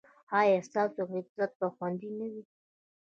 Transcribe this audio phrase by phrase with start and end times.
[0.39, 2.43] ایا ستاسو عزت به خوندي نه وي؟